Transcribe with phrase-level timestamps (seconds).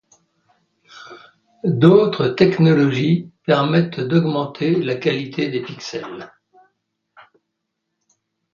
[1.63, 6.31] D'autres technologies permettent d'augmenter la qualité des pixels.